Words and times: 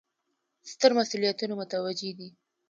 ستر 0.71 0.91
مسوولیتونه 0.97 1.53
متوجه 1.61 2.11
دي. 2.17 2.29